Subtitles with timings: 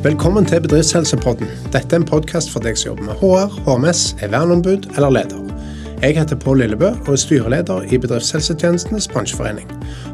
[0.00, 1.50] Velkommen til Bedriftshelsepodden.
[1.74, 5.42] Dette er en podkast for deg som jobber med HR, HMS, er verneombud eller leder.
[6.00, 9.68] Jeg heter Pål Lillebø og er styreleder i Bedriftshelsetjenestenes bransjeforening.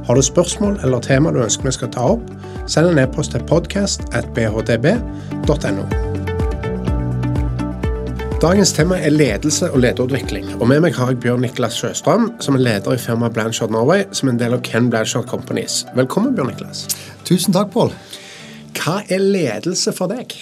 [0.08, 2.24] Har du spørsmål eller tema du ønsker vi skal ta opp,
[2.66, 5.84] send en e-post til podcast.bhdb.no.
[8.42, 10.50] Dagens tema er ledelse og lederutvikling.
[10.58, 14.02] Og Med meg har jeg Bjørn Niklas Sjøstrøm, som er leder i firmaet Blanchard Norway,
[14.10, 15.86] som er en del av Ken Blanchard Companies.
[15.94, 16.88] Velkommen, Bjørn Niklas.
[17.22, 17.94] Tusen takk, Pål.
[18.76, 20.34] Hva er ledelse for deg?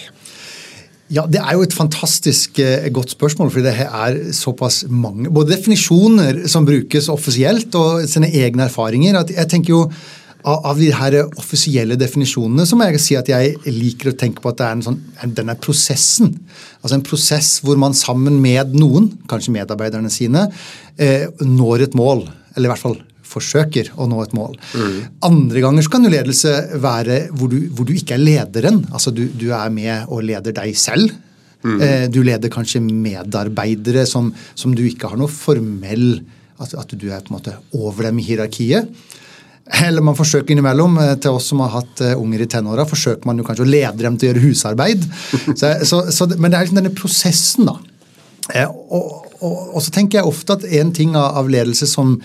[1.13, 5.53] Ja, Det er jo et fantastisk eh, godt spørsmål, fordi det er såpass mange både
[5.53, 9.19] definisjoner som brukes offisielt, og sine egne erfaringer.
[9.19, 9.91] at jeg tenker jo
[10.45, 14.51] av, de her offisielle definisjonene så må jeg si at jeg liker å tenke på
[14.51, 16.35] at det er en sånn, denne prosessen.
[16.83, 20.47] Altså en prosess hvor man sammen med noen, kanskje medarbeiderne sine,
[20.97, 22.27] eh, når et mål.
[22.55, 24.55] Eller i hvert fall forsøker å nå et mål.
[24.75, 24.97] Mm.
[25.27, 28.83] Andre ganger så kan jo ledelse være hvor du, hvor du ikke er lederen.
[28.91, 31.13] Altså du, du, er med og leder deg selv.
[31.65, 31.77] Mm.
[31.81, 36.19] Eh, du leder kanskje medarbeidere som, som, du ikke har noe formell
[36.61, 38.93] at, at, du er på en måte over dem i hierarkiet.
[39.81, 43.25] Eller man forsøker innimellom, eh, til oss som har hatt uh, unger i tenåra, forsøker
[43.25, 45.07] man jo kanskje å lede dem til å gjøre husarbeid.
[45.59, 47.79] så, så, så, men det er liksom denne prosessen, da.
[48.53, 52.15] Eh, og, og, og, så tenker jeg ofte at en ting av, av ledelse som,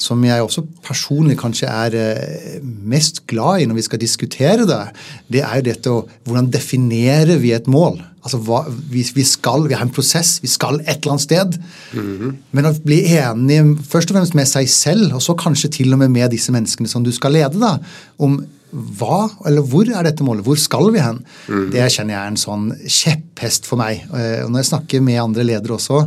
[0.00, 4.84] som jeg også personlig kanskje er eh, mest glad i når vi skal diskutere det,
[5.32, 7.98] det er jo dette å Hvordan definerer vi et mål?
[8.20, 11.56] Altså, hva, vi, vi, skal, vi har en prosess, vi skal et eller annet sted.
[11.92, 12.34] Mm -hmm.
[12.52, 15.98] Men å bli enig først og fremst med seg selv, og så kanskje til og
[15.98, 17.78] med med disse menneskene som du skal lede, da,
[18.18, 20.44] om hva, eller hvor er dette målet?
[20.44, 21.24] Hvor skal vi hen?
[21.48, 21.70] Mm.
[21.72, 24.04] Det kjenner jeg er en sånn kjepphest for meg.
[24.14, 26.04] Eh, og når jeg snakker med andre ledere også,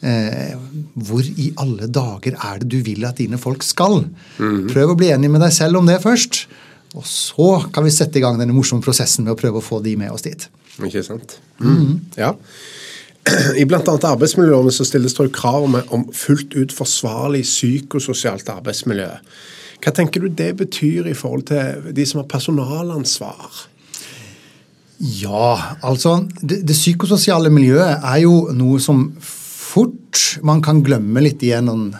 [0.00, 0.56] Eh,
[0.96, 4.02] hvor i alle dager er det du vil at dine folk skal?
[4.40, 4.70] Mm.
[4.72, 6.46] Prøv å bli enig med deg selv om det først.
[6.96, 9.78] Og så kan vi sette i gang denne morsomme prosessen med å prøve å få
[9.84, 10.48] de med oss dit.
[10.80, 11.36] Ikke sant.
[11.60, 12.00] Mm.
[12.16, 12.32] Ja.
[13.60, 13.82] I bl.a.
[13.84, 19.10] arbeidsmiljøloven så stilles det krav om, om fullt ut forsvarlig psykososialt arbeidsmiljø.
[19.80, 23.66] Hva tenker du det betyr i forhold til de som har personalansvar?
[25.00, 29.06] Ja, altså det, det psykososiale miljøet er jo noe som
[29.70, 31.92] fort man kan glemme litt i en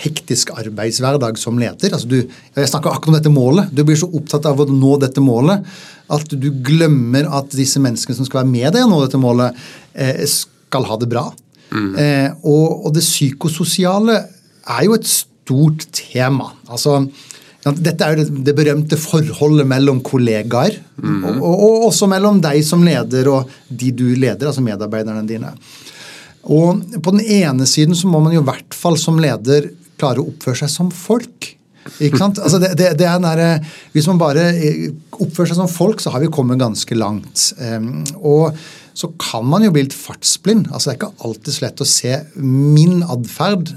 [0.00, 1.92] hektisk arbeidshverdag som leder.
[1.92, 3.72] Altså du, jeg snakker akkurat om dette målet.
[3.74, 5.66] Du blir så opptatt av å nå dette målet
[6.10, 9.58] at du glemmer at disse menneskene som skal være med deg å nå dette målet,
[9.94, 11.28] eh, skal ha det bra.
[11.70, 11.90] Mm.
[12.02, 14.16] Eh, og, og, det psykososiale
[14.64, 16.48] er jo et stort tema.
[16.70, 17.04] Altså,
[17.76, 21.20] dette er jo det, det berømte forholdet mellom kollegaer, mm.
[21.20, 25.52] og, og, og, også mellom deg som leder og de du leder, altså medarbeiderne dine.
[26.48, 30.22] Og på den ene siden så må man jo i hvert fall som leder klare
[30.22, 31.50] å oppføre seg som folk.
[32.00, 32.38] Ikke sant?
[32.40, 34.46] Altså det, det, det er der, hvis man bare
[35.16, 37.50] oppfører seg som folk, så har vi kommet ganske langt.
[38.20, 38.56] Og
[38.96, 40.68] så kan man jo bli litt fartsblind.
[40.70, 43.72] Altså Det er ikke alltid så lett å se min atferd.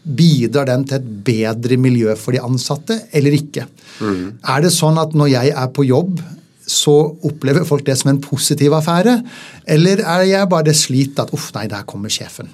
[0.00, 3.66] Bidrar den til et bedre miljø for de ansatte, eller ikke?
[4.00, 4.38] Mm.
[4.48, 6.22] Er det sånn at når jeg er på jobb,
[6.70, 6.94] så
[7.26, 9.18] opplever folk det som en positiv affære?
[9.66, 12.50] Eller er jeg bare slit at uff, nei, der kommer sjefen.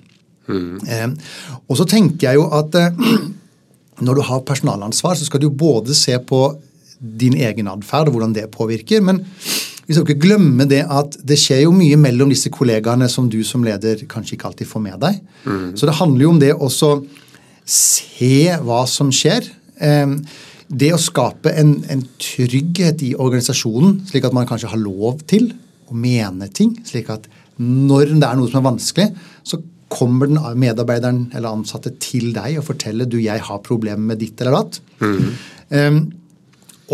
[0.49, 0.79] Mm.
[0.87, 1.09] Eh,
[1.67, 3.07] og så tenker jeg jo at eh,
[4.07, 6.49] når du har personalansvar, så skal du både se på
[6.97, 9.05] din egen atferd og hvordan det påvirker.
[9.05, 9.25] men
[9.87, 13.39] vi skal ikke glemme det at det skjer jo mye mellom disse kollegaene som du
[13.47, 15.21] som leder kanskje ikke alltid får med deg.
[15.45, 15.69] Mm.
[15.79, 16.71] Så det handler jo om det å
[17.67, 19.47] se hva som skjer.
[19.79, 20.17] Eh,
[20.69, 25.53] det å skape en, en, trygghet i organisasjonen, slik at man kanskje har lov til
[25.87, 27.29] å mene ting, slik at
[27.63, 29.07] når det er noe som er vanskelig,
[29.47, 29.61] så
[29.93, 34.43] kommer den medarbeideren eller ansatte til deg og forteller du, jeg har problemer med ditt
[34.43, 34.81] eller datt.
[34.99, 35.29] Mm.
[35.71, 36.01] Um,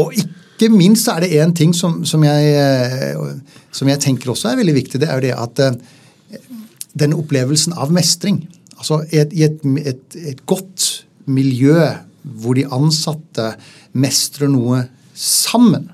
[0.03, 4.53] og ikke minst er det én ting som, som, jeg, eh, som, jeg, tenker også
[4.53, 5.01] er veldig viktig.
[5.01, 6.43] Det er jo det at uh,
[7.01, 8.45] den opplevelsen av mestring
[8.83, 11.79] altså I et, et, et, et godt miljø
[12.23, 13.53] hvor de ansatte
[13.93, 14.85] mestrer noe
[15.19, 15.91] sammen,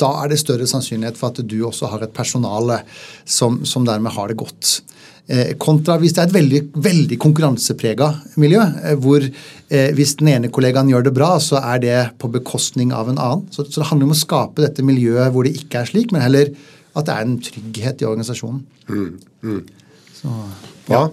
[0.00, 2.80] da er det større sannsynlighet for at du også har et personale
[3.28, 4.78] som, som dermed har det godt.
[5.30, 8.08] Eh, kontra hvis det er et veldig, veldig konkurranseprega
[8.40, 12.30] miljø, eh, hvor eh, hvis den ene kollegaen gjør det bra, så er det på
[12.34, 13.44] bekostning av en annen.
[13.54, 16.24] Så, så, det handler om å skape dette miljøet hvor det ikke er slik, men
[16.24, 16.50] heller
[16.98, 18.64] at det er en trygghet i organisasjonen.
[18.88, 19.12] Mm,
[19.46, 19.60] mm.
[20.16, 20.34] Så,
[20.90, 21.08] ja.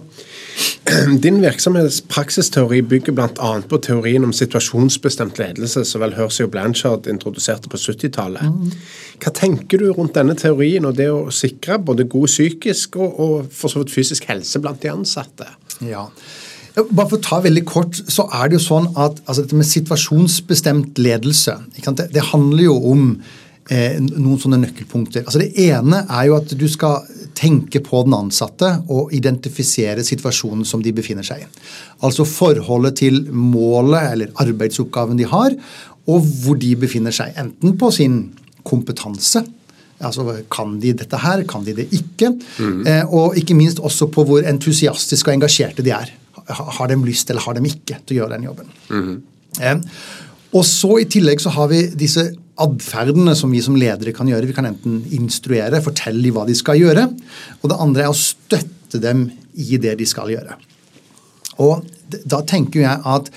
[1.22, 3.50] Din virksomhetspraksisteori bygger bl.a.
[3.68, 8.42] på teorien om situasjonsbestemt ledelse, som vel Hersey og Blanchard introduserte på 70-tallet.
[8.42, 8.72] Mm.
[9.22, 13.54] Hva tenker du rundt denne teorien og det å sikre både god psykisk og, og
[13.54, 15.46] for så vidt fysisk helse blant de ansatte?
[15.84, 16.08] Ja,
[16.78, 19.68] bare for å ta veldig kort, så er det jo sånn at altså dette med
[19.68, 23.04] situasjonsbestemt ledelse det, det handler jo om
[23.72, 25.26] eh, noen sånne nøkkelpunkter.
[25.26, 27.02] Altså Det ene er jo at du skal
[27.38, 31.50] tenke på den ansatte og identifisere situasjonen som de befinner seg i.
[32.06, 35.54] Altså forholdet til målet eller arbeidsoppgaven de har,
[36.08, 37.36] og hvor de befinner seg.
[37.38, 38.20] Enten på sin
[38.66, 39.44] kompetanse,
[40.02, 42.32] altså kan de dette her, kan de det ikke?
[42.58, 42.80] Mm.
[42.86, 46.14] Eh, og ikke minst også på hvor entusiastiske og engasjerte de er.
[46.48, 48.74] Har de lyst eller har de ikke til å gjøre den jobben?
[48.88, 49.14] Mm.
[49.60, 49.80] Eh,
[50.56, 52.30] og så I tillegg så har vi disse
[52.62, 54.48] atferdene som vi som ledere kan gjøre.
[54.48, 57.06] Vi kan enten instruere, fortelle dem hva de skal gjøre.
[57.62, 59.28] Og det andre er å støtte dem
[59.58, 60.58] i det de skal gjøre.
[61.62, 61.86] Og
[62.28, 63.30] da tenker jeg at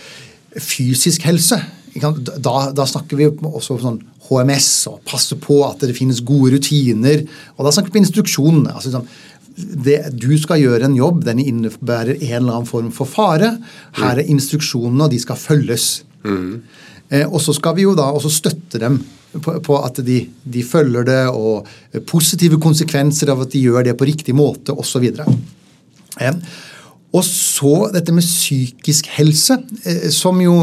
[0.61, 1.59] fysisk helse
[1.91, 3.97] da, da snakker vi også sånn
[4.29, 7.25] HMS og passe på at det finnes gode rutiner.
[7.57, 8.71] Og da snakker vi om instruksjonene.
[8.71, 9.09] altså sånn,
[9.57, 13.57] det, du skal gjøre en jobb, den innebærer en eller annen form for fare.
[13.99, 15.89] Her er instruksjonene, og de skal følges.
[16.23, 16.61] Mm.
[17.11, 18.99] Eh, og så skal vi jo da også støtte dem
[19.31, 21.67] på, på at de, de, følger det, og
[22.09, 25.07] positive konsekvenser av at de gjør det på riktig måte, osv.
[25.11, 26.41] Eh,
[27.11, 30.55] og så dette med psykisk helse, eh, som jo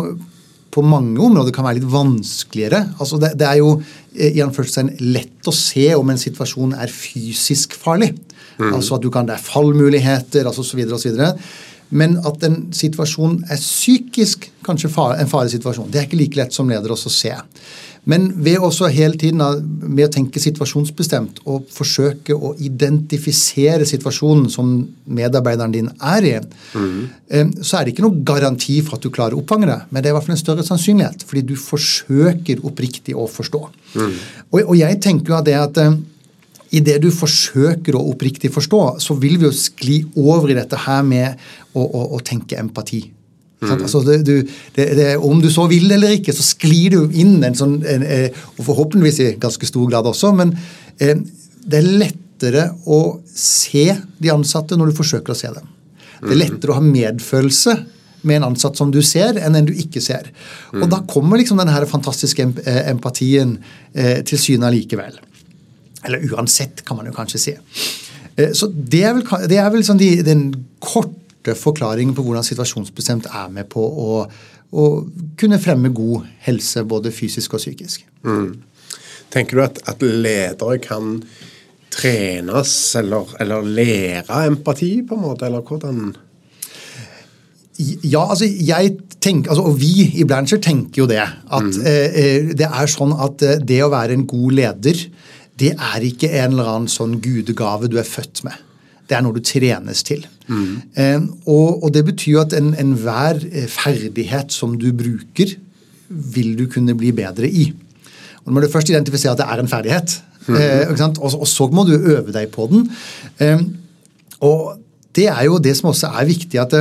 [0.73, 2.83] på mange områder kan være litt vanskeligere.
[3.01, 3.75] Altså det, det, er jo
[4.15, 8.13] eh, i anførselstegn lett å se om en situasjon er fysisk farlig.
[8.59, 8.73] Mm.
[8.75, 10.85] Altså at du kan, Det er fallmuligheter altså osv.
[10.93, 11.21] osv.
[11.91, 16.69] Men at en situasjon er psykisk kanskje en faresituasjon, det er ikke like lett som
[16.69, 17.37] leder også å se.
[18.09, 19.43] Men ved også hele tiden
[19.83, 24.71] med å tenke situasjonsbestemt og forsøke å identifisere situasjonen som
[25.19, 27.53] medarbeideren din er i, mm.
[27.61, 30.09] så er det ikke noe garanti for at du klarer å oppfange det, men det
[30.09, 33.65] er i hvert fall en større sannsynlighet, fordi du forsøker oppriktig å forstå.
[33.99, 34.15] Mm.
[34.55, 35.83] Og, og, jeg tenker jo at det at
[36.69, 40.59] eh, i det du forsøker å oppriktig forstå, så vil vi jo skli over i
[40.59, 41.39] dette her med
[41.73, 43.07] å, å, å tenke empati.
[43.59, 43.73] Mm.
[43.75, 44.37] Altså, det, du,
[44.77, 48.05] det, det, om du så vil eller ikke, så sklir du inn en sånn en,
[48.07, 50.55] eh, Og forhåpentligvis i ganske stor grad også, men
[51.03, 51.25] en,
[51.67, 53.89] det er lettere å se
[54.23, 55.67] de ansatte når du forsøker å se dem.
[56.21, 56.43] Det er mm.
[56.45, 57.75] lettere å ha medfølelse
[58.27, 60.31] med en ansatt som du ser, enn en du ikke ser.
[60.75, 60.91] Og mm.
[60.95, 63.57] da kommer liksom denne fantastiske eh, empatien
[63.95, 65.19] eh, til syne allikevel.
[66.07, 67.57] Eller uansett, kan man jo kanskje si.
[68.37, 70.47] Eh, så det er vel, det er vel sånn de, den
[70.83, 74.23] korte forklaringen på hvordan situasjonsbestemt er med på å,
[74.71, 74.87] å
[75.41, 78.07] kunne fremme god helse, både fysisk og psykisk.
[78.27, 78.51] Mm.
[79.33, 81.19] Tenker du at, at, ledere kan
[81.93, 86.15] trenes eller, eller, lære empati, på en måte, eller hvordan
[87.79, 91.23] ja, altså jeg tenker, altså, og vi i Blancher tenker jo det.
[91.23, 91.85] At mm.
[91.87, 95.05] eh, det er sånn at eh, det å være en god leder,
[95.59, 98.57] det er ikke en eller annen sånn gudegave du er født med.
[99.09, 100.25] Det er noe du trenes til.
[100.49, 100.75] Mm.
[101.01, 105.57] Eh, og, og, det betyr at enhver en eh, ferdighet som du bruker,
[106.09, 107.69] vil du kunne bli bedre i.
[108.45, 110.17] Og Nå må du først identifisere at det er en ferdighet,
[110.47, 110.57] mm.
[110.57, 112.87] eh, og, og, så må du øve deg på den.
[113.45, 113.65] Eh,
[114.45, 114.79] og
[115.17, 116.77] det er jo det som også er viktig, at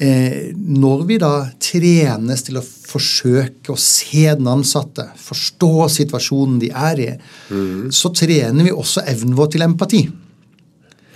[0.00, 1.32] eh, når vi da
[1.62, 7.08] trenes til å forsøke å se den ansatte, forstå situasjonen de er i,
[7.50, 7.90] mm.
[7.94, 10.04] så trener vi også evnen vår til empati.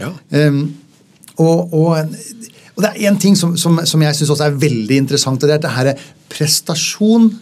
[0.00, 0.12] Ja.
[0.30, 0.60] Eh,
[1.40, 2.16] og, og,
[2.74, 5.48] og, det er én ting som, som, som jeg syns også er veldig interessant, og
[5.48, 7.32] det er dette her prestasjon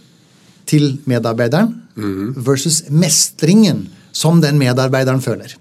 [0.68, 2.38] til medarbeideren mm.
[2.46, 5.56] versus mestringen som den medarbeideren føler.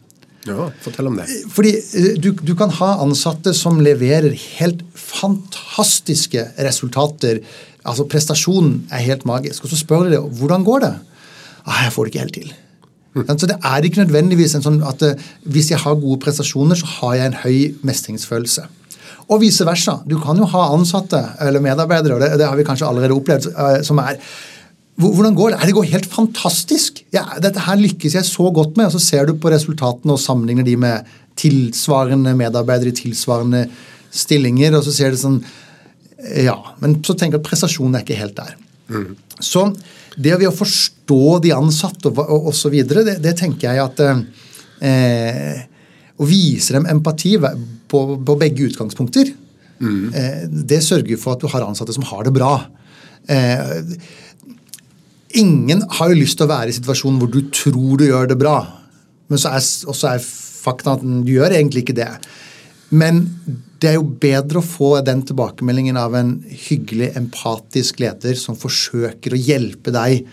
[0.47, 1.27] Ja, Fortell om det.
[1.53, 7.43] Fordi eh, du, du, kan ha ansatte som leverer helt fantastiske resultater.
[7.85, 9.65] Altså Prestasjonen er helt magisk.
[9.65, 10.93] Og så spør de hvordan går det.
[11.61, 12.51] Ah, jeg får det ikke helt til.
[13.11, 16.87] Så Det er ikke nødvendigvis en sånn at uh, hvis jeg har gode prestasjoner, så
[16.87, 18.63] har jeg en høy mestringsfølelse.
[19.27, 19.97] Og vice versa.
[20.07, 23.49] Du kan jo ha ansatte eller medarbeidere, og det, det har vi kanskje allerede opplevd,
[23.85, 24.17] som er
[25.01, 25.67] hvordan går det?
[25.69, 27.01] Det går helt fantastisk.
[27.15, 28.89] Ja, dette her lykkes jeg så godt med.
[28.89, 31.07] og Så ser du på resultatene og sammenligner de med
[31.39, 33.65] tilsvarende medarbeidere i tilsvarende
[34.11, 34.75] stillinger.
[34.77, 35.41] og så ser det sånn,
[36.37, 38.55] ja, Men så tenker jeg at prestasjonen er ikke helt der.
[38.91, 39.15] Mm.
[39.39, 39.65] Så
[40.17, 44.01] det ved å forstå de ansatte og osv., det, det tenker jeg at
[44.83, 45.61] eh,
[46.21, 49.31] Å vise dem empati på, på begge utgangspunkter,
[49.79, 50.03] mm.
[50.13, 52.51] eh, det sørger for at du har ansatte som har det bra.
[53.25, 53.81] Eh,
[55.37, 58.39] ingen har jo lyst til å være i situasjonen hvor du tror du gjør det
[58.39, 58.59] bra,
[59.31, 60.23] men så er, også er
[60.61, 62.09] fakta at du gjør egentlig ikke det.
[62.91, 63.23] Men
[63.81, 66.35] det er jo bedre å få den tilbakemeldingen av en
[66.67, 70.27] hyggelig, empatisk leder som forsøker å hjelpe deg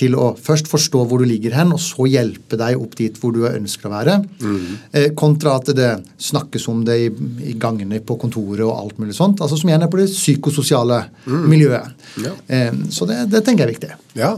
[0.00, 3.34] til å først forstå hvor du ligger hen, og så hjelpe deg opp dit hvor
[3.34, 4.18] du ønsker å være.
[4.42, 4.62] Mm.
[4.92, 5.90] Eh, kontra at det
[6.22, 7.10] snakkes om det i,
[7.52, 9.42] i, gangene på kontoret og alt mulig sånt.
[9.42, 11.42] altså Som igjen er på det psykososiale mm.
[11.50, 12.08] miljøet.
[12.24, 12.32] Ja.
[12.46, 13.92] Eh, så det, det, tenker jeg er viktig.
[14.18, 14.32] Ja.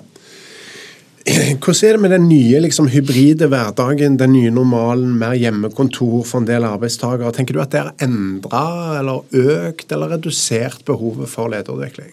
[1.65, 6.43] Hvordan er det med den nye liksom, hybride hverdagen, den nye normalen, mer hjemmekontor for
[6.43, 7.33] en del arbeidstakere?
[7.33, 8.67] Tenker du at det har endra
[8.99, 12.13] eller økt eller redusert behovet for lederutvikling?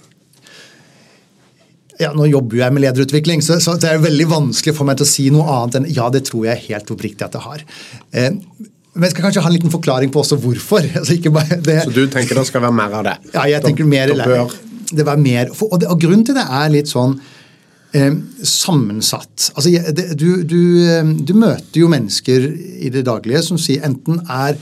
[2.01, 4.99] Ja, Nå jobber jo jeg med lederutvikling, så, så, det er veldig vanskelig for meg
[4.99, 7.63] til å si noe annet enn ja, det tror jeg helt oppriktig at det har.
[8.11, 8.31] Eh,
[8.91, 10.83] men jeg skal kanskje ha en liten forklaring på også hvorfor.
[10.99, 13.15] Altså, det, så du tenker det skal være mer av det?
[13.35, 14.49] Ja, jeg tenker mer, da da
[14.91, 17.15] det var mer og, det, og, grunnen til det er litt sånn
[17.95, 18.11] eh,
[18.43, 19.51] sammensatt.
[19.55, 22.47] Altså, det, du, du, eh, du møter jo mennesker
[22.83, 24.59] i det daglige som sier enten er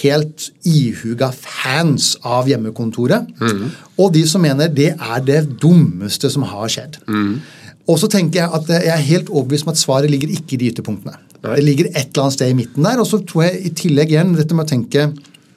[0.00, 3.28] helt ihuga fans av hjemmekontoret.
[3.40, 3.66] Mm.
[4.00, 7.00] Og de som mener det er det dummeste som har skjedd.
[7.08, 7.34] Mm.
[7.90, 10.60] Og så tenker Jeg at jeg er helt overbevist om at svaret ligger ikke i
[10.60, 11.18] de ytterpunktene.
[11.42, 11.56] Nei.
[11.58, 13.02] Det ligger et eller annet sted i midten der.
[13.02, 15.08] Og så tror jeg i tillegg igjen dette med å tenke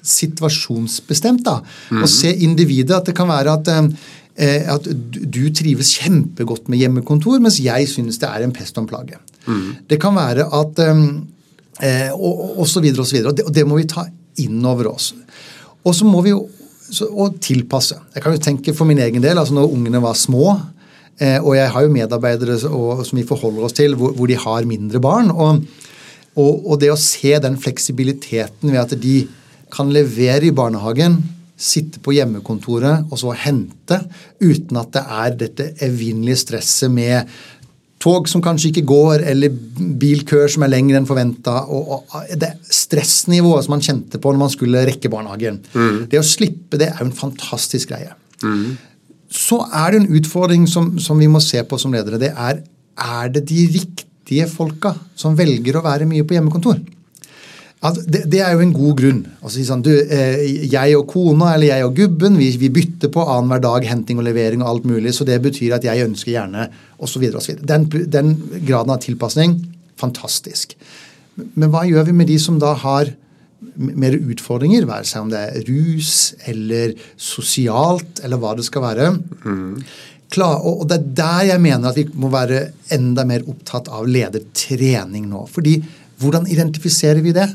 [0.05, 1.45] situasjonsbestemt.
[1.45, 1.59] da,
[1.91, 2.01] mm.
[2.01, 2.95] Og se individet.
[2.97, 3.69] At det kan være at,
[4.35, 8.85] eh, at du trives kjempegodt med hjemmekontor, mens jeg synes det er en pest og
[8.85, 9.21] en plage.
[9.45, 9.75] Mm.
[9.89, 13.29] Det kan være at eh, og, og, så videre og så videre.
[13.29, 14.07] Og det, og det må vi ta
[14.41, 15.13] inn over oss.
[15.85, 16.45] Og så må vi jo
[17.09, 17.97] og tilpasse.
[18.13, 20.53] Jeg kan jo tenke for min egen del, altså når ungene var små,
[21.17, 24.37] eh, og jeg har jo medarbeidere og, som vi forholder oss til, hvor, hvor de
[24.37, 25.31] har mindre barn.
[25.31, 25.63] Og,
[26.35, 29.23] og, og, det å se den fleksibiliteten ved at de
[29.73, 31.17] kan levere i barnehagen,
[31.55, 34.01] sitte på hjemmekontoret og så hente,
[34.43, 37.31] uten at det er dette evinnelige stresset med
[38.05, 39.53] tog som kanskje ikke går, eller
[40.01, 41.63] bilkøer som er lengre enn forventa.
[42.37, 45.61] Det stressnivået som man kjente på når man skulle rekke barnehagen.
[45.73, 46.05] Mm.
[46.11, 48.13] Det å slippe det er jo en fantastisk greie.
[48.45, 48.75] Mm.
[49.35, 52.21] Så er det en utfordring som, som, vi må se på som ledere.
[52.21, 52.61] Det er
[52.95, 56.77] er det de riktige folka som velger å være mye på hjemmekontor.
[57.93, 59.21] Det, det, er jo en god grunn.
[59.41, 63.25] Altså, sånn, du, eh, jeg og kona eller jeg og gubben vi, vi bytter på
[63.25, 66.69] annenhver dag henting og levering og alt mulig, så det betyr at jeg ønsker gjerne
[67.03, 67.27] osv.
[67.61, 68.33] Den, den
[68.65, 69.59] graden av tilpasning
[69.99, 70.75] fantastisk.
[71.35, 73.11] Men hva gjør vi med de som da har
[73.75, 76.11] mer utfordringer, være seg om det er rus
[76.47, 79.09] eller sosialt eller hva det skal være?
[79.43, 79.83] Mm.
[80.35, 84.07] Klar, og det er der jeg mener at vi må være enda mer opptatt av
[84.09, 85.45] ledertrening nå.
[85.51, 85.77] fordi
[86.21, 87.47] hvordan identifiserer vi det?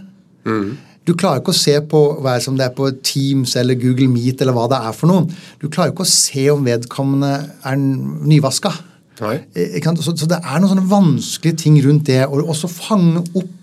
[0.49, 0.79] Mm.
[1.09, 4.43] Du klarer ikke å se på hva som det er på Teams eller Google Meet
[4.45, 5.41] eller hva det er for noe.
[5.63, 7.33] Du klarer ikke å se om vedkommende
[7.67, 8.75] er nyvaska.
[9.21, 12.23] Eh, så, så, det er noen sånne vanskelige ting rundt det.
[12.29, 13.57] Og også fange opp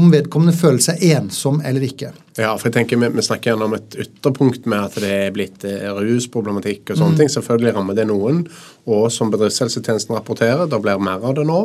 [0.00, 2.14] om vedkommende føler seg ensom eller ikke.
[2.38, 5.34] Ja, for jeg tenker Vi, vi snakker gjerne om et ytterpunkt med at det er
[5.36, 7.20] blitt eh, rusproblematikk og sånne mm.
[7.20, 7.32] ting.
[7.36, 8.46] Selvfølgelig rammer det noen.
[8.88, 11.60] Og som bedriftshelsetjenesten rapporterer, det blir mer av det nå.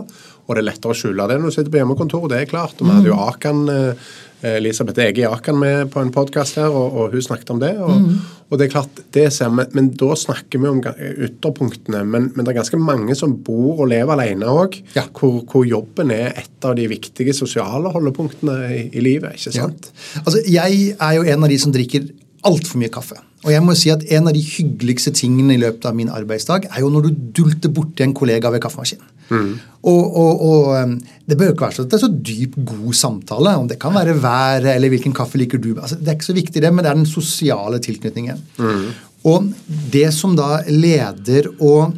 [0.48, 2.76] Og det er lettere å skjule det når du sitter på hjemmekontor, det er klart.
[2.80, 3.26] Og vi hadde jo mm.
[3.32, 4.14] Akan Eh,
[4.46, 7.72] Elisabeth Ege Jakan med på en podkast her, og, og, hun snakket om det.
[7.82, 8.20] Og, mm.
[8.50, 12.04] og det er klart, det ser vi, men da snakker vi om ytterpunktene.
[12.06, 15.08] Men, men, det er ganske mange som bor og lever alene òg, ja.
[15.18, 19.40] hvor, hvor, jobben er et av de viktige sosiale holdepunktene i, i livet.
[19.40, 19.90] ikke sant?
[19.90, 20.24] Ja.
[20.26, 22.08] Altså, Jeg er jo en av de som drikker
[22.46, 23.18] altfor mye kaffe.
[23.46, 26.68] Og jeg må si at En av de hyggeligste tingene i løpet av min arbeidsdag
[26.72, 29.14] er jo når du dulter borti en kollega ved kaffemaskinen.
[29.28, 29.50] Mm.
[29.92, 30.94] Og, og, og, um,
[31.28, 33.56] Det bør ikke være så det er så dyp, god samtale.
[33.62, 35.76] Om det kan være været eller hvilken kaffe liker du.
[35.76, 38.42] Altså, det er ikke så viktig, det, men det er den sosiale tilknytningen.
[38.58, 38.88] Mm.
[39.28, 39.54] Og
[39.92, 41.92] det som da leder å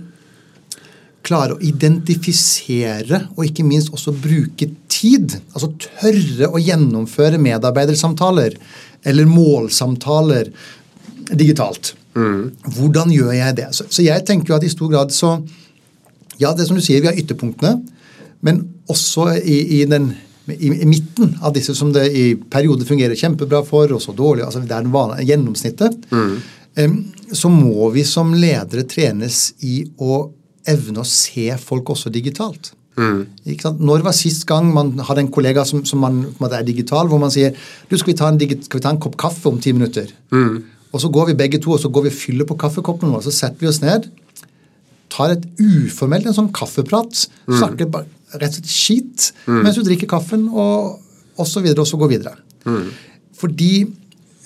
[1.25, 8.55] klare å identifisere og ikke minst også bruke tid, altså tørre å gjennomføre medarbeidersamtaler
[9.03, 10.51] eller målsamtaler
[11.31, 11.93] digitalt.
[12.17, 12.51] Mm.
[12.75, 13.69] Hvordan gjør jeg det?
[13.75, 15.37] Så, så, jeg tenker jo at i stor grad så
[16.39, 17.81] Ja, det som du sier, vi har ytterpunktene,
[18.47, 20.13] men også i, i den
[20.47, 24.45] i, i, midten av disse som det i perioder fungerer kjempebra for, og så dårlig,
[24.45, 26.31] altså det er den vanlige gjennomsnittet, mm.
[26.79, 26.95] um,
[27.35, 30.21] så må vi som ledere trenes i å
[30.69, 32.71] evne å se folk også digitalt.
[32.99, 33.19] Mm.
[33.79, 37.31] Når var sist gang man hadde en kollega som, som man, er digital, hvor man
[37.31, 40.11] sier du, skal vi ta en, skal vi ta en kopp kaffe om ti minutter?
[40.35, 40.59] Mm.
[40.89, 43.23] Og så går vi begge to og så går vi og fyller på kaffekoppen og
[43.23, 44.09] Så setter vi oss ned,
[45.09, 47.55] tar et uformelt en sånn kaffeprat, mm.
[47.57, 49.61] snakker rett og slett skit mm.
[49.63, 50.99] mens du drikker kaffen, og,
[51.39, 52.35] og så videre, og så går videre.
[52.67, 52.89] Mm.
[53.39, 53.73] Fordi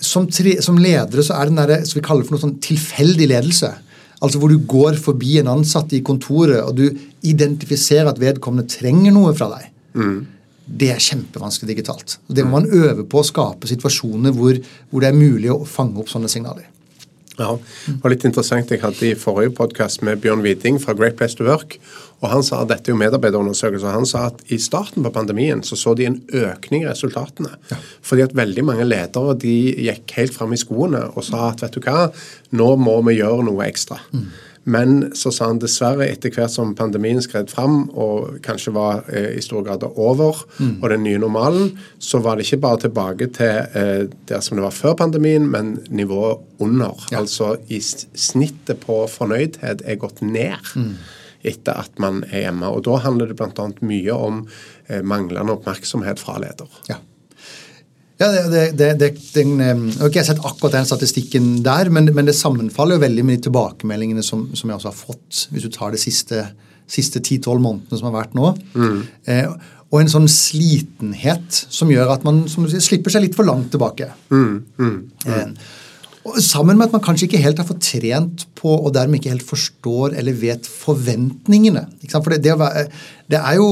[0.04, 2.58] som, tre, som, ledere så er det den der, som vi kaller for noe sånn
[2.64, 3.70] tilfeldig ledelse.
[4.24, 6.88] Altså hvor du går forbi en ansatt i kontoret, og du
[7.28, 9.68] identifiserer at vedkommende trenger noe fra deg.
[9.94, 10.22] Mm
[10.64, 12.18] det er kjempevanskelig digitalt.
[12.26, 14.56] Det må man øve på å skape situasjoner hvor,
[14.90, 16.70] hvor det er mulig å fange opp sånne signaler.
[17.34, 17.56] Ja,
[18.02, 18.70] var litt interessant.
[18.70, 21.80] Jeg hadde i forrige podkast med Bjørn Widing fra Great Place to Work.
[22.22, 25.76] og Han sa dette er jo medarbeiderundersøkelser, han sa at i starten på pandemien så
[25.76, 27.56] så de en økning i resultatene.
[27.72, 27.76] Ja.
[28.06, 29.56] Fordi at veldig mange ledere de
[29.88, 32.08] gikk helt fram i skoene og sa at vet du hva,
[32.54, 33.98] nå må vi gjøre noe ekstra.
[34.14, 34.30] Mm.
[34.64, 39.34] Men så sa han dessverre, etter hvert som pandemien skred fram og kanskje var eh,
[39.36, 40.78] i stor grad over, Mm.
[40.82, 44.64] og den nye normalen, så var det ikke bare tilbake til eh, der som det
[44.64, 46.94] var før pandemien, men nivået under.
[47.12, 47.18] Ja.
[47.20, 50.94] Altså i snittet på fornøydhet er gått ned Mm.
[51.44, 52.66] etter at man er hjemme.
[52.72, 53.68] Og da handler det bl.a.
[53.82, 54.46] mye om
[54.88, 56.70] eh, manglende oppmerksomhet fra leder.
[56.88, 56.96] Ja.
[58.22, 62.28] Ja, det, det, det, den, eh, nå har sett akkurat den statistikken der, men, men
[62.28, 65.72] det sammenfaller jo veldig med de tilbakemeldingene som, som jeg også har fått, hvis du
[65.74, 66.44] tar de siste,
[66.86, 68.52] siste 10-12 månedene som har vært nå.
[69.26, 69.48] Eh,
[69.94, 73.46] og en sånn slitenhet som gjør at man som du sier, slipper seg litt for
[73.46, 74.08] langt tilbake.
[75.30, 75.74] Eh,
[76.24, 79.34] og sammen med at man kanskje ikke helt har fått trent på og dermed ikke
[79.34, 81.84] helt forstår eller vet forventningene.
[82.00, 82.24] Ikke sant?
[82.24, 82.86] For det, det,
[83.30, 83.68] det er jo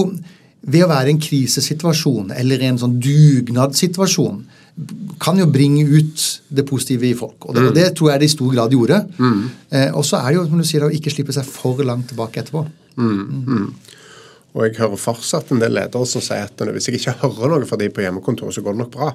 [0.62, 4.42] ved å være i en krisesituasjon eller en sånn dugnadssituasjon
[5.21, 7.49] kan jo bringe ut det positive i folk.
[7.49, 9.02] Og det, og det tror jeg det i stor grad gjorde.
[9.69, 12.09] Eh, og så er det jo som du sier, å ikke slippe seg for langt
[12.12, 12.62] tilbake etterpå.
[14.52, 17.69] Og jeg hører fortsatt en del ledere som sier at hvis jeg ikke hører noe
[17.69, 19.12] fra de på hjemmekontoret, så går det nok bra.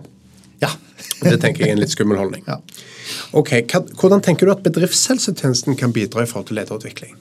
[0.64, 0.72] Ja.
[1.22, 2.46] Det tenker jeg er en litt skummel holdning.
[2.48, 2.60] Ja.
[3.38, 3.54] Ok,
[3.98, 7.14] Hvordan tenker du at bedriftshelsetjenesten kan bidra i forhold til lederutvikling?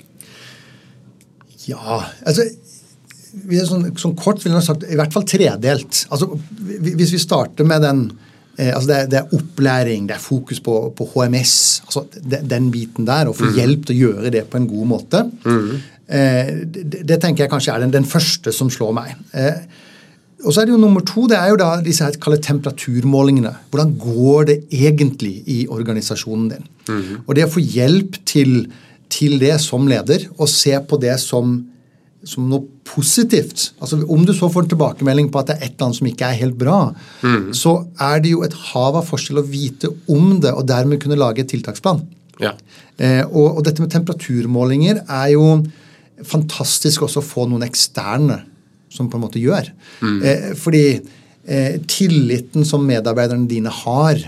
[1.66, 2.46] Ja, altså
[3.44, 6.04] vi er sånn, sånn kort ville jeg sagt i hvert fall tredelt.
[6.10, 6.30] Altså,
[6.80, 8.04] Hvis vi starter med den
[8.58, 12.70] eh, altså det, det er opplæring, det er fokus på, på HMS, altså de, den
[12.74, 15.26] biten der, Å få hjelp til å gjøre det på en god måte.
[16.06, 19.12] Eh, det, det tenker jeg kanskje er den, den første som slår meg.
[19.36, 19.84] Eh,
[20.44, 23.54] og så er det jo nummer to, det er jo da disse her kaller temperaturmålingene.
[23.72, 26.66] Hvordan går det egentlig i organisasjonen din?
[27.24, 28.66] Og det å få hjelp til,
[29.10, 31.56] til det som leder, og se på det som,
[32.26, 33.70] som noe positivt.
[33.80, 36.10] Altså Om du så får en tilbakemelding på at det er et eller annet som
[36.10, 36.78] ikke er helt bra,
[37.54, 41.18] så er det jo et hav av forskjell å vite om det, og dermed kunne
[41.20, 42.02] lage et tiltaksplan.
[42.42, 42.52] Ja.
[42.96, 45.46] Eh, og, og dette med temperaturmålinger er jo
[46.26, 48.40] fantastisk også å få noen eksterne
[48.92, 49.68] som på en måte gjør.
[50.02, 54.22] Eh, fordi eh, tilliten som medarbeiderne dine har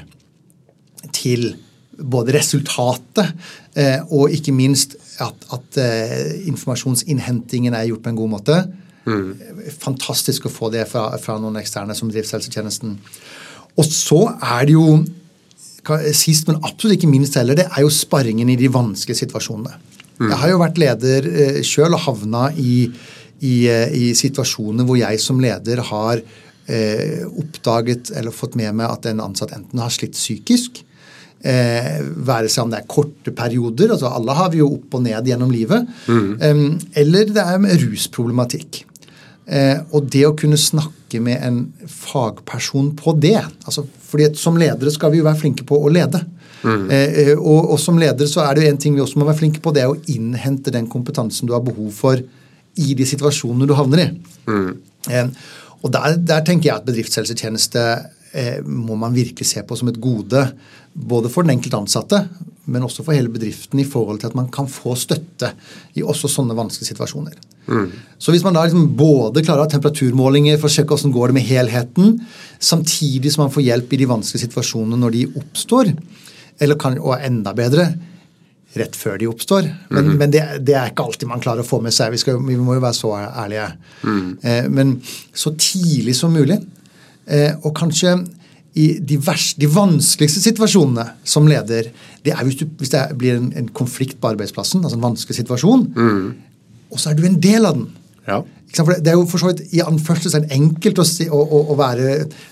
[1.14, 1.50] til
[1.98, 3.32] både resultatet
[3.74, 8.58] eh, og ikke minst at, at eh, informasjonsinnhentingen er gjort på en god måte.
[9.08, 9.32] Mm.
[9.80, 12.98] Fantastisk å få det fra, fra noen eksterne som driver helsetjenesten.
[13.78, 14.90] Og så er det jo
[16.12, 19.78] Sist, men absolutt ikke minst heller, det er jo sparringen i de vanskelige situasjonene.
[20.18, 22.88] Jeg har jo vært leder eh, sjøl og havna i,
[23.38, 28.90] i, eh, i situasjoner hvor jeg som leder har eh, oppdaget eller fått med meg
[28.90, 30.82] at en ansatt enten har slitt psykisk,
[31.44, 35.04] eh, være seg om det er korte perioder, altså alle har vi jo opp og
[35.06, 36.62] ned gjennom livet, eh,
[37.02, 38.84] eller det er med rusproblematikk.
[39.48, 44.90] Eh, og det å kunne snakke med en fagperson på det altså fordi Som ledere
[44.92, 46.20] skal vi jo være flinke på å lede.
[46.62, 46.90] Mm.
[46.90, 49.40] eh, og, og som ledere så er det jo en ting vi også må være
[49.42, 52.22] flinke på, det er å innhente den kompetansen du har behov for
[52.78, 54.08] i de situasjonene du havner i.
[55.12, 55.28] Eh,
[55.84, 57.84] og der, der tenker jeg at bedriftshelsetjeneste
[58.38, 60.44] eh, må man virkelig se på som et gode.
[60.94, 62.22] Både for den enkelte ansatte,
[62.68, 65.52] men også for hele bedriften i forhold til at man kan få støtte
[65.96, 67.38] i også sånne vanskelige situasjoner.
[68.18, 71.30] Så hvis man da liksom både klarer å ha temperaturmålinger for å sjekke hvordan går
[71.30, 72.14] det med helheten,
[72.58, 75.92] samtidig som man får hjelp i de vanskelige situasjonene når de oppstår,
[76.58, 77.90] eller kan, og enda bedre
[78.78, 79.68] rett før de oppstår.
[79.94, 82.12] Men, men det, det er ikke alltid man klarer å få med seg.
[82.14, 83.68] Vi, skal, vi må jo være så ærlige.
[84.44, 84.98] Eh, men
[85.32, 86.58] så tidlig som mulig.
[87.28, 88.16] Eh, og kanskje
[88.78, 91.90] i de, vers, de vanskeligste situasjonene som leder,
[92.24, 95.38] det er hvis, du, hvis det blir en, en konflikt på arbeidsplassen, altså en vanskelig
[95.40, 95.88] situasjon,
[96.92, 97.88] og så er du en del av den.
[98.28, 98.42] Ja.
[98.68, 102.08] Det, er jo for så vidt i anførselstegn enkelt å, si, å, å, å være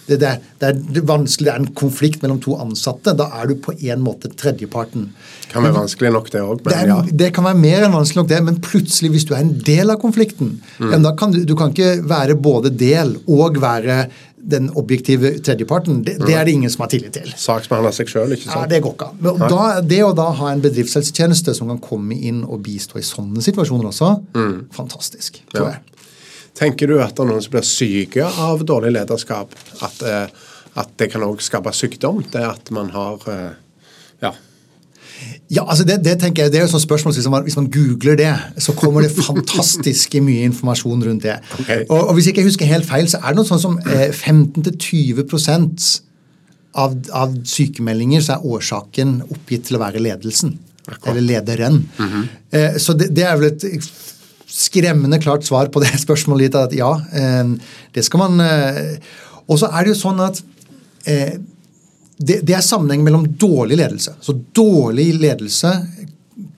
[0.09, 3.13] det, det, er, det er vanskelig, det er en konflikt mellom to ansatte.
[3.19, 5.11] Da er du på en måte tredjeparten.
[5.53, 7.01] Kan være vanskelig nok, det òg, Det, ja.
[7.25, 9.93] det kan være mer enn vanskelig nok, det, men plutselig, hvis du er en del
[9.93, 14.07] av konflikten ja, da kan du, du kan ikke være både del og være
[14.47, 16.03] den objektive tredjeparten.
[16.07, 17.33] Det, det er det ingen som har tillit til.
[17.41, 18.71] Saksbehandler seg sjøl, ikke Ja, sant?
[18.71, 19.89] Det går ikke an.
[19.91, 23.91] Det å da ha en bedriftshelsetjeneste som kan komme inn og bistå i sånne situasjoner
[23.91, 24.13] også,
[24.77, 25.43] fantastisk.
[25.53, 25.75] tror Ja.
[25.75, 25.96] jeg.
[26.57, 29.53] Tenker du at det er noen som blir syke av dårlig lederskap?
[29.85, 30.27] At, eh,
[30.81, 32.23] at det kan òg skape sykdom?
[32.33, 33.55] Det at man har eh,
[34.25, 34.33] Ja.
[35.49, 37.69] Ja, altså det, det tenker jeg, det er jo sånn spørsmål, hvis man, hvis man
[37.73, 41.37] googler det, så kommer det fantastisk mye informasjon rundt det.
[41.63, 41.87] Okay.
[41.87, 44.11] Og, og hvis jeg ikke husker helt feil, så er det noe sånn som eh,
[44.13, 45.23] 15-20
[46.77, 50.59] av, av sykemeldinger så er årsaken oppgitt til å være ledelsen.
[51.07, 51.81] Eller lederen.
[52.53, 53.65] eh, så det, det er vel et
[54.47, 57.45] skremmende klart svar på det spørsmålet ditt, at ja, eh,
[57.95, 58.97] det skal man eh,
[59.47, 60.41] Og så er det jo sånn at
[61.07, 61.37] eh,
[62.17, 64.17] det, det er sammenheng mellom dårlig ledelse.
[64.25, 65.73] Så dårlig ledelse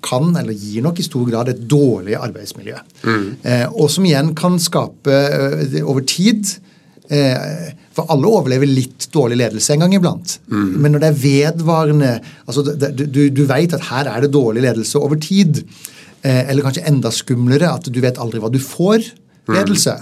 [0.06, 2.78] kan, eller gir nok i stor grad, et dårlig arbeidsmiljø.
[3.02, 3.26] Mm.
[3.74, 5.16] og som igjen kan skape
[5.82, 6.46] over tid
[7.08, 10.36] For alle overlever litt dårlig ledelse en gang iblant.
[10.46, 12.10] Men når det er vedvarende
[12.46, 15.64] altså Du, du, du vet at her er det dårlig ledelse over tid,
[16.22, 19.04] eller kanskje enda skumlere, at du vet aldri hva du får
[19.54, 19.94] ledelse,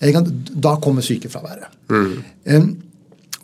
[0.00, 0.18] eh,
[0.50, 1.70] da kommer sykefraværet.
[1.90, 2.80] Mm.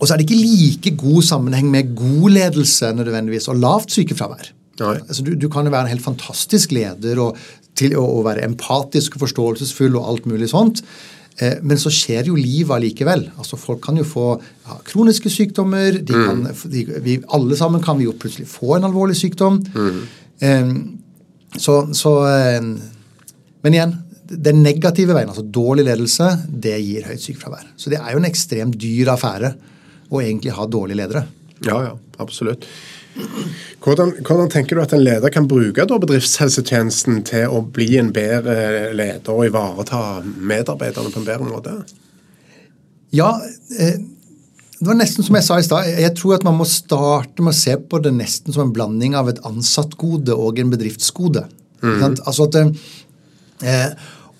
[0.00, 4.52] og så er det ikke like god sammenheng med god ledelse nødvendigvis og lavt sykefravær.
[4.80, 7.36] Altså, du, du, kan jo være en helt fantastisk leder og,
[7.76, 10.80] til, og, og være empatisk og forståelsesfull og alt mulig sånt.
[11.36, 13.26] Eh, men så skjer jo livet allikevel.
[13.36, 16.00] Altså, folk kan jo få ja, kroniske sykdommer.
[16.00, 19.60] De kan, de, vi, alle sammen kan vi jo plutselig få en alvorlig sykdom.
[19.76, 20.00] Mm.
[20.40, 20.72] Eh,
[21.58, 22.60] så, så eh,
[23.60, 23.96] Men igjen,
[24.30, 27.66] den negative veien, altså dårlig ledelse, det gir høyt sykefravær.
[27.76, 29.52] Så det er jo en ekstremt dyr affære
[30.10, 31.24] å egentlig ha dårlige ledere.
[31.66, 32.64] Ja, ja, absolutt.
[33.82, 38.92] Hvordan, hvordan, tenker du at en leder kan bruke bedriftshelsetjenesten til å bli en bedre
[38.96, 41.74] leder og ivareta medarbeiderne på en bedre måte?
[43.16, 43.34] Ja,
[43.78, 43.98] eh,
[44.80, 45.88] det var nesten som jeg sa i stad.
[46.00, 49.16] Jeg tror at man må starte med å se på det nesten som en blanding
[49.18, 51.44] av et ansattgode og en bedriftsgode.
[51.84, 52.16] Mm.
[52.24, 52.56] Altså at,
[53.60, 53.90] eh,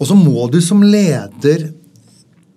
[0.01, 1.69] og så må du som leder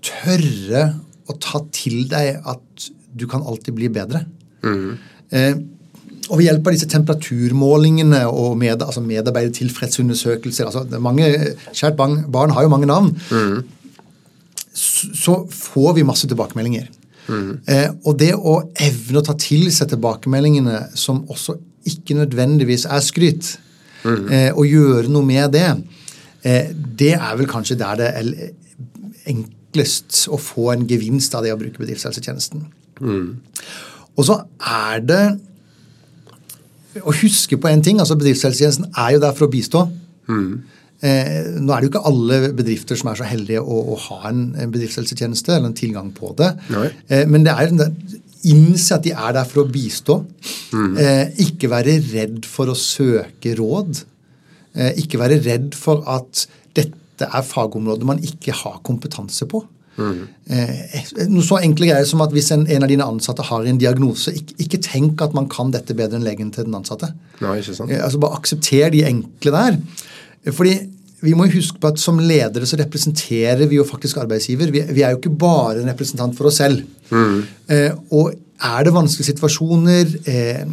[0.04, 0.86] tørre
[1.28, 4.24] å ta til deg at du kan alltid bli bedre.
[4.64, 4.90] Mm.
[5.36, 5.54] Eh,
[6.30, 11.28] og ved hjelp av disse temperaturmålingene og med, altså medarbeidertilfredsundersøkelser altså mange,
[11.76, 13.12] Kjært barn, barn, har jo mange navn.
[13.28, 13.64] Mm.
[14.72, 16.88] Så, så, får vi masse tilbakemeldinger.
[17.28, 17.52] Mm.
[17.68, 21.56] Eh, og det å evne å ta til seg tilbakemeldingene som også
[21.90, 23.54] ikke nødvendigvis er skryt,
[24.04, 24.28] mm.
[24.28, 25.70] eh, og gjøre noe med det,
[26.44, 28.30] eh, det er vel kanskje der det er
[29.32, 32.68] enklest å få en gevinst av det å bruke bedriftshelsetjenesten.
[33.02, 33.28] Mm.
[34.14, 35.24] Og så er det
[37.02, 38.00] å huske på en ting.
[38.00, 39.88] altså Bedriftshelsetjenesten er jo der for å bistå.
[40.30, 40.62] Mm.
[41.04, 44.20] Eh, nå er det jo ikke alle bedrifter som er så heldige å, å ha
[44.30, 46.54] en, en, bedriftshelsetjeneste eller en tilgang på det.
[47.12, 47.74] Eh, men det er
[48.50, 50.22] innse at de er der for å bistå.
[50.72, 50.96] Mm.
[51.00, 54.04] Eh, ikke være redd for å søke råd.
[54.74, 59.62] Eh, ikke være redd for at dette er fagområder man ikke har kompetanse på.
[59.94, 60.24] Mm.
[60.50, 60.96] Eh,
[61.30, 64.32] noe så enkle greier som at Hvis en, en, av dine ansatte har en diagnose,
[64.34, 67.12] ikke, ikke, tenk at man kan dette bedre enn legen til den ansatte.
[67.44, 67.92] Nei, ikke sant.
[67.94, 69.78] Eh, altså Bare aksepter de enkle der.
[70.52, 70.74] Fordi
[71.24, 74.72] vi må huske på at Som ledere så representerer vi jo faktisk arbeidsgiver.
[74.74, 76.84] Vi, vi er jo ikke bare en representant for oss selv.
[77.12, 77.44] Mm.
[77.72, 78.34] Eh, og
[78.64, 80.66] er det vanskelige situasjoner eh,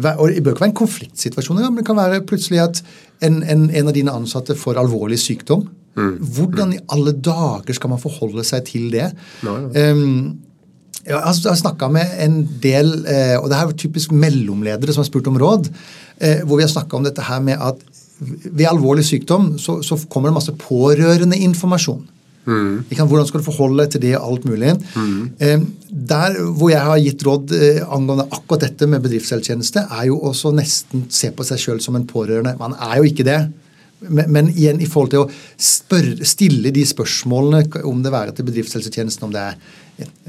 [0.00, 2.78] og Det bør ikke være en konfliktsituasjon, men det kan være plutselig at
[3.26, 5.66] en, en, en av dine ansatte får alvorlig sykdom.
[5.98, 6.14] Mm.
[6.36, 9.10] Hvordan i alle dager skal man forholde seg til det?
[9.44, 9.90] No, ja.
[9.92, 10.38] um,
[11.04, 15.30] jeg har snakka med en del, eh, og det er typisk mellomledere som har spurt
[15.30, 15.70] om råd,
[16.20, 17.80] eh, hvor vi har snakka om dette her med at
[18.20, 22.02] ved alvorlig sykdom så, så kommer det masse pårørende informasjon.
[22.48, 22.84] Mm.
[22.88, 24.72] Hvordan skal du forholde deg til det og alt mulig.
[24.96, 25.66] Mm.
[26.10, 30.52] Der hvor jeg har gitt råd eh, angående akkurat dette med bedriftshelsetjeneste, er jo også
[30.56, 32.56] nesten se på seg sjøl som en pårørende.
[32.60, 33.40] Man er jo ikke det.
[34.00, 38.46] Men, men, igjen i forhold til å spørre, stille de spørsmålene, om det være til
[38.48, 39.58] bedriftshelsetjenesten, om det er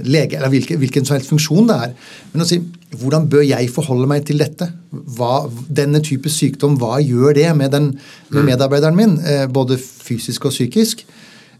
[0.03, 1.93] lege eller hvilken, hvilken som helst funksjon det er.
[2.33, 2.59] Men å si
[2.99, 4.67] hvordan bør jeg forholde meg til dette?
[4.91, 7.91] Hva, denne type sykdom, hva gjør det med, den,
[8.31, 8.49] med mm.
[8.49, 9.15] medarbeideren min?
[9.23, 11.05] Eh, både fysisk og psykisk.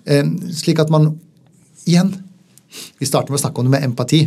[0.03, 0.25] Eh,
[0.57, 1.13] slik at man
[1.85, 2.13] igjen
[2.71, 4.21] Vi starter med å snakke om det med empati.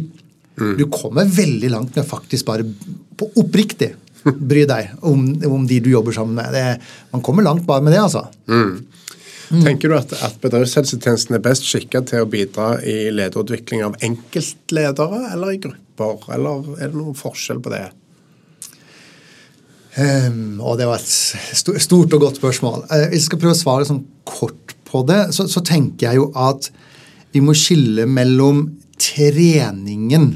[0.61, 0.75] Mm.
[0.77, 2.67] Du kommer veldig langt med faktisk bare
[3.17, 3.95] på oppriktig
[4.25, 6.53] bry deg om, om, de du jobber sammen med.
[6.55, 6.65] Det,
[7.13, 8.27] man kommer langt bare med det, altså.
[8.49, 8.87] Mm.
[9.51, 9.65] Mm.
[9.65, 15.27] Tenker du at, at bedriftshelsetjenesten er best skikka til å bidra i lederutvikling av enkeltledere
[15.35, 17.85] eller i grupper, eller er det noen forskjell på det?
[19.95, 22.87] Um, og Det var et stort og godt spørsmål.
[22.89, 26.23] Uh, hvis jeg skal prøve å svare sånn kort på det, så, så tenker jeg
[26.23, 26.71] jo at
[27.35, 28.67] vi må skille mellom
[28.99, 30.27] treningen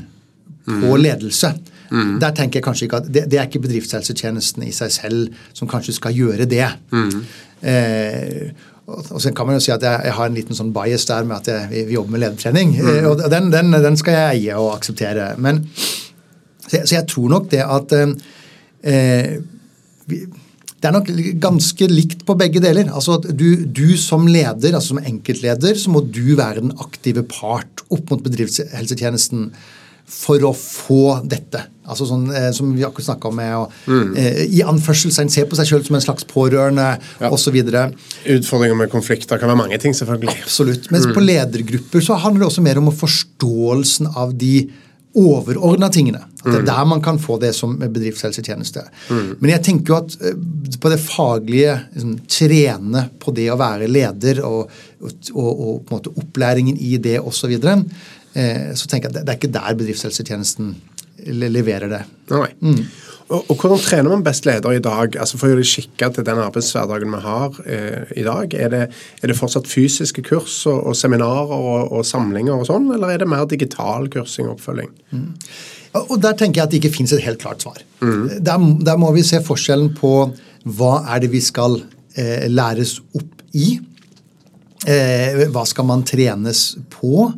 [0.69, 1.01] på mm.
[1.01, 1.53] ledelse.
[1.91, 2.17] Mm.
[2.23, 5.71] Der tenker jeg kanskje ikke at det, det, er ikke bedriftshelsetjenesten i seg selv som
[5.71, 6.67] kanskje skal gjøre det.
[6.93, 7.23] Mm.
[7.69, 8.51] Eh,
[8.89, 11.27] og så kan man jo si at jeg, jeg, har en liten sånn bias der
[11.29, 12.75] med at jeg, vi jobber med ledertrening.
[12.79, 12.91] Mm.
[12.95, 15.31] Eh, og den, den, den, skal jeg eie og akseptere.
[15.37, 19.33] Men, så, jeg, så jeg tror nok det at eh,
[20.09, 20.23] vi,
[20.79, 21.09] det er nok
[21.43, 22.89] ganske likt på begge deler.
[22.95, 27.25] Altså at du, du, som leder, altså som enkeltleder, så må du være den aktive
[27.27, 29.51] part opp mot bedriftshelsetjenesten
[30.09, 31.67] for å få dette.
[31.89, 34.17] Altså sånn, eh, Som vi akkurat snakka om med å mm.
[34.21, 37.31] eh, i anførselstegn se på seg sjøl som en slags pårørende ja.
[37.31, 37.57] osv.
[37.59, 40.37] Utfordringer med konflikter kan være mange ting, selvfølgelig.
[40.45, 40.91] Absolutt.
[40.95, 41.15] Mens mm.
[41.17, 44.69] på ledergrupper så handler det også mer om forståelsen av de
[45.19, 46.21] overordna tingene.
[46.39, 48.85] At det er der man kan få det som bedriftshelsetjeneste.
[49.41, 50.37] Men jeg tenker jo at eh,
[50.79, 56.79] på det faglige, liksom, trene på det å være leder og, og, og, og opplæringen
[56.79, 57.57] i det osv.,
[58.33, 60.75] så, eh, så tenker jeg at det, er ikke der bedriftshelsetjenesten
[61.29, 62.03] leverer det.
[62.31, 62.51] Nei.
[63.29, 65.17] Og, og hvordan trener man best leder i dag?
[65.21, 68.55] Altså For å gjøre det skikka til den arbeidshverdagen vi har eh, i dag.
[68.55, 68.85] Er det,
[69.21, 73.25] er det fortsatt fysiske kurs og, og seminarer og, og samlinger og sånn, eller er
[73.25, 74.95] det mer digital kursing og oppfølging?
[75.13, 75.37] Og
[75.99, 77.81] og der tenker jeg at det ikke fins et helt klart svar.
[78.01, 80.13] Der, der må vi se forskjellen på
[80.79, 81.79] hva er det vi skal
[82.15, 83.79] eh, læres opp i.
[84.87, 87.31] Eh, hva skal man trenes på?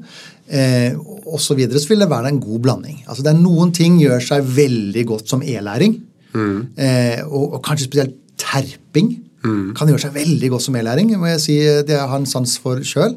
[0.50, 0.92] Eh,
[1.30, 3.00] og så, videre, så vil det være en god blanding.
[3.06, 5.98] Altså det er Noen ting gjør seg veldig godt som e-læring.
[6.34, 11.14] Eh, og, og kanskje spesielt terping kan gjøre seg veldig godt som e-læring.
[11.16, 11.54] må jeg si,
[11.88, 13.14] Det har en sans for sjøl.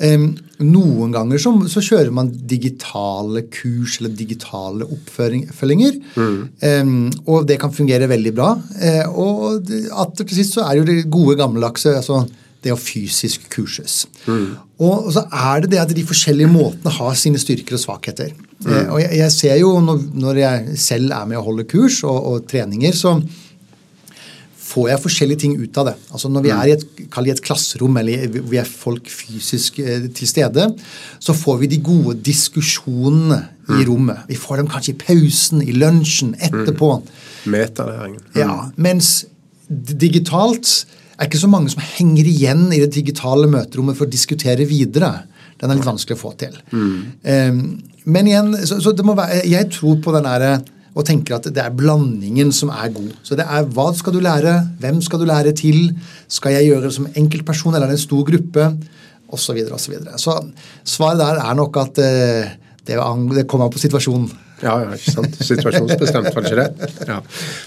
[0.00, 0.22] Eh,
[0.64, 5.98] noen ganger så, så kjører man digitale kurs eller digitale oppfølginger.
[6.16, 6.94] Eh,
[7.26, 8.54] og det kan fungere veldig bra.
[8.80, 12.22] Eh, og det- til sist så er jo det gode gammeldagse altså
[12.62, 14.04] det å fysisk kurses.
[14.82, 18.34] Og så er det det at de forskjellige måtene har sine styrker og svakheter.
[18.66, 22.02] Eh, og jeg, jeg ser jo når, når jeg selv er med og holder kurs
[22.06, 23.16] og, og treninger, så
[24.72, 25.94] får jeg forskjellige ting ut av det.
[26.14, 30.06] Altså Når vi er i et, i et klasserom, eller vi er folk fysisk eh,
[30.14, 30.68] til stede,
[31.20, 34.24] så får vi de gode diskusjonene i rommet.
[34.28, 36.94] Vi får dem kanskje i pausen, i lunsjen, etterpå.
[37.52, 38.22] Metalæringen.
[38.36, 39.24] Ja, Mens
[39.68, 40.86] digitalt
[41.22, 45.12] er ikke så mange som henger igjen i det digitale møterommet for å diskutere videre.
[45.60, 46.56] Den er litt vanskelig å få til.
[46.74, 47.60] Um,
[48.10, 50.56] men igjen, så, så være, jeg tror på den derre
[50.92, 53.12] og tenker at det er blandingen som er god.
[53.24, 55.94] Så det er hva skal du lære, hvem skal du lære til,
[56.28, 58.66] skal jeg gjøre det som enkeltperson eller en stor gruppe,
[59.32, 59.38] osv.
[59.40, 60.34] Så, videre, og så,
[60.84, 62.50] så svaret der er nok at uh,
[62.84, 62.98] det,
[63.38, 64.28] det kommer an på situasjonen.
[64.62, 65.38] Ja, ja, ikke sant.
[65.42, 66.90] Situasjonsbestemt, var det ikke det?
[67.08, 67.18] Ja.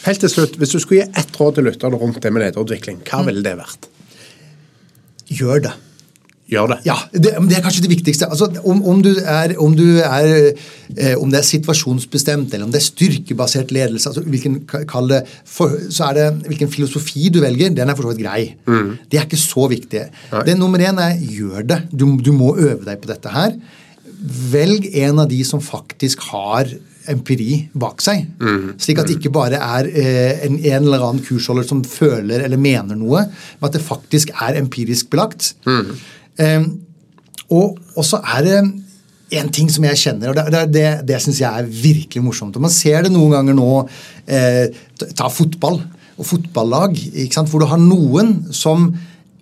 [0.05, 3.01] Helt til slutt, hvis du skulle gi ett råd til lytterne rundt det med lederutvikling,
[3.09, 3.89] hva ville det vært?
[5.35, 5.73] Gjør det.
[6.45, 6.75] Gjør det.
[6.85, 8.27] Ja, det, det er kanskje det viktigste.
[8.29, 10.51] Altså, om, om, du er, om, du er,
[10.93, 14.59] eh, om det er situasjonsbestemt, eller om det er styrkebasert ledelse, altså hvilken,
[15.09, 18.43] det, for, så er det hvilken filosofi du velger, den er for så vidt grei.
[19.09, 20.03] Det er ikke så viktig.
[20.45, 21.79] Det Nummer én er gjør det.
[21.89, 23.57] Du, du må øve deg på dette her.
[24.25, 26.69] Velg en av de som faktisk har
[27.11, 28.23] empiri bak seg.
[28.81, 32.57] Slik at det ikke bare er eh, en, en eller annen kursholder som føler eller
[32.57, 35.51] mener noe, men at det faktisk er empirisk belagt.
[36.41, 36.65] Eh,
[37.53, 38.55] og så er det
[39.35, 42.57] en ting som jeg kjenner, og det, det, det, syns jeg er virkelig morsomt.
[42.57, 43.69] Og Man ser det noen ganger nå
[44.25, 44.73] eh,
[45.17, 45.81] ta- fotball
[46.15, 46.97] og fotballag,
[47.51, 48.89] hvor du har noen som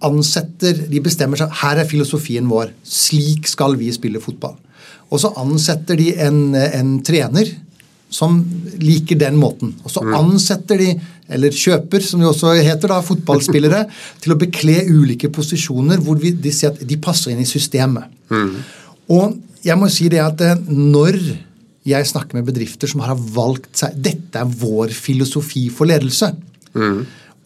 [0.03, 2.73] ansetter De bestemmer seg her er filosofien vår.
[2.83, 4.57] Slik skal vi spille fotball.
[5.13, 7.51] Og så ansetter de en, en trener
[8.13, 8.37] som
[8.81, 9.73] liker den måten.
[9.85, 10.89] Og så ansetter de,
[11.33, 13.85] eller kjøper, som det også heter, da, fotballspillere
[14.23, 18.09] til å bekle ulike posisjoner hvor vi, de ser at de passer inn i systemet.
[19.13, 21.19] Og jeg må si det at eh, når
[21.87, 26.29] jeg snakker med bedrifter som har valgt seg Dette er vår filosofi for ledelse.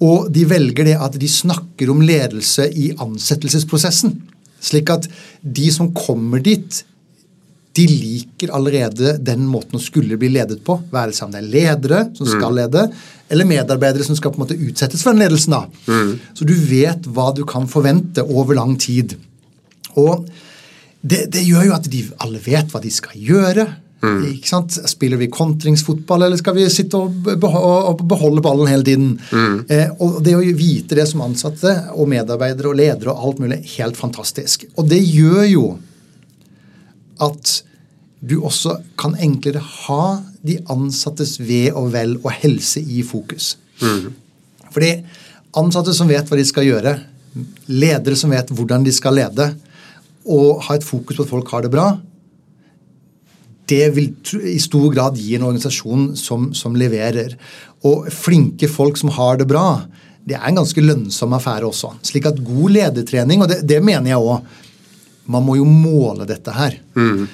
[0.06, 4.14] Og de velger det at de snakker om ledelse i ansettelsesprosessen.
[4.62, 5.08] Slik at
[5.42, 6.84] de som kommer dit,
[7.78, 10.80] de liker allerede den måten å skulle bli ledet på.
[10.94, 12.88] Være seg om det er ledere som skal lede,
[13.30, 15.54] eller medarbeidere som skal på en måte utsettes for den ledelsen.
[15.54, 15.64] da.
[16.34, 19.18] Så du vet hva du kan forvente over lang tid.
[19.98, 20.28] Og
[21.02, 23.68] det, det gjør jo at de alle vet hva de skal gjøre.
[24.30, 24.76] Ikke sant?
[24.90, 27.30] Spiller vi kontringsfotball, eller skal vi sitte og
[28.06, 29.16] beholde ballen hele tiden?
[29.74, 33.62] Eh, og det å vite det som ansatte og medarbeidere og ledere og alt mulig,
[33.78, 34.68] helt fantastisk.
[34.78, 35.66] Og det gjør jo
[37.24, 37.62] at
[38.22, 43.56] du også kan enklere ha de ansattes ve og vel og helse i fokus.
[44.74, 44.92] Fordi
[45.58, 46.98] ansatte som vet hva de skal gjøre,
[47.70, 49.52] ledere som vet hvordan de skal lede,
[50.28, 51.92] og ha et fokus på at folk har det bra,
[53.68, 54.14] det vil
[54.48, 57.36] i stor grad gi en organisasjon som, som leverer.
[57.88, 59.82] Og flinke folk som har det bra,
[60.28, 61.94] det er en ganske lønnsom affære også.
[62.08, 64.64] Slik at god ledertrening, og det, det mener jeg òg
[65.28, 66.78] man må jo måle dette her.
[66.96, 67.28] Mm.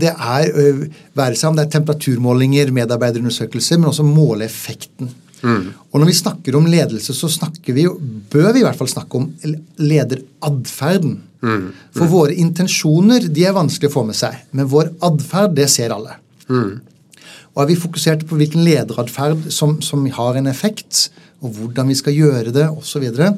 [0.00, 0.80] Det er,
[1.18, 5.10] være seg om det er temperaturmålinger, medarbeiderundersøkelser, men også måle effekten.
[5.44, 7.98] Og når vi snakker om ledelse, så snakker vi jo,
[8.32, 9.28] bør vi i hvert fall snakke om
[9.82, 11.18] lederatferden.
[11.94, 15.92] For våre intensjoner de er vanskelig å få med seg, men vår atferd, det ser
[15.94, 16.16] alle.
[17.54, 21.08] Og er vi fokusert på hvilken lederatferd som, som har en effekt,
[21.44, 23.34] og hvordan vi skal gjøre det osv., så, videre,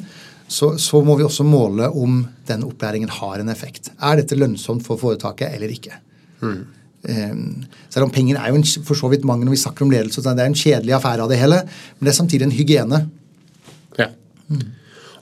[0.49, 3.91] så så må vi også måle om den opplæringen har en effekt.
[4.01, 5.99] Er dette lønnsomt for foretaket eller ikke?
[7.09, 7.35] eh,
[7.91, 10.23] Selv om penger er jo en, for så vidt mange når vi snakker om ledelse,
[10.23, 11.63] så det er en kjedelig affære av det hele,
[11.99, 13.03] men det er samtidig en hygiene.
[13.99, 14.11] Ja.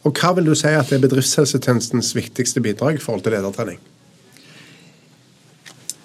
[0.05, 3.81] Og hva vil du si at er bedriftshelsetjenestens viktigste bidrag i forhold til ledertrening?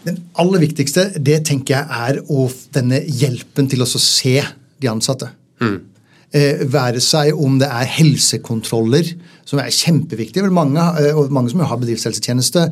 [0.06, 4.38] Den aller viktigste det tenker jeg er å, denne hjelpen til å se
[4.80, 5.28] de ansatte.
[5.60, 5.82] Mm.
[6.30, 9.08] Eh, være seg om det er helsekontroller,
[9.50, 10.44] som er kjempeviktig.
[10.54, 12.68] Mange, eh, og mange som har bedriftshelsetjeneste,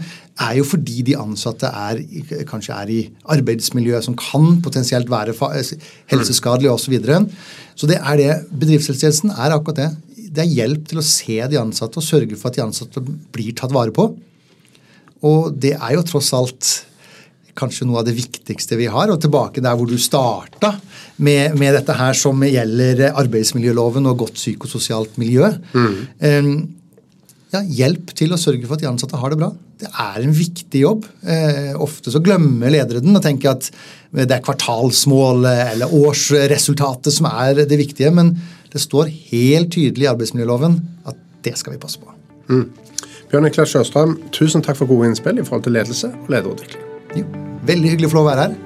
[0.46, 2.04] er jo fordi de ansatte er,
[2.46, 5.74] kanskje er i arbeidsmiljøet som kan potensielt være eh,
[6.14, 6.86] helseskadelig osv.
[6.86, 7.26] Så, videre.
[7.74, 8.46] så det er det.
[8.54, 9.90] Bedriftshelsetjenesten er akkurat det.
[10.30, 13.02] Det er hjelp til å se de ansatte og sørge for at de ansatte
[13.34, 14.12] blir tatt vare på.
[15.26, 16.86] Og det er jo tross alt
[17.58, 19.12] kanskje noe av det viktigste vi har.
[19.14, 20.76] Og tilbake der hvor du starta
[21.18, 25.52] med, med dette her som gjelder arbeidsmiljøloven og godt psykososialt miljø.
[25.74, 25.96] Mm.
[26.22, 26.52] Um,
[27.54, 29.52] ja, hjelp til å sørge for at de ansatte har det bra.
[29.80, 31.06] Det er en viktig jobb.
[31.22, 33.70] Eh, ofte så glemmer ledere den og tenker at
[34.12, 38.12] det er kvartalsmål eller årsresultatet som er det viktige.
[38.16, 38.34] Men
[38.74, 42.12] det står helt tydelig i arbeidsmiljøloven at det skal vi passe på.
[42.52, 42.68] Mm.
[43.32, 46.87] Bjørn Niklas Sjøstrøm, tusen takk for gode innspill i forhold til ledelse og lederutvikling.
[47.16, 47.28] Jo.
[47.68, 48.58] Veldig hyggelig å få være her.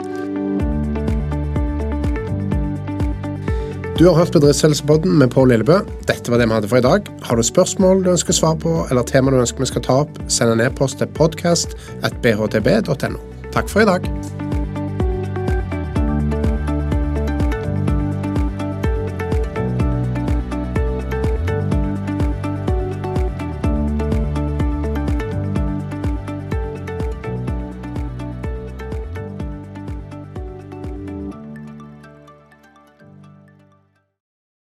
[4.01, 5.75] Du har hørt Bedriftshelsepodden med Pål Lillebø.
[6.09, 7.05] Dette var det vi hadde for i dag.
[7.21, 10.17] Har du spørsmål du ønsker svar på, eller tema du ønsker vi skal ta opp,
[10.25, 13.21] send en e-post til podcast.bhtb.no.
[13.53, 14.01] Takk for i dag.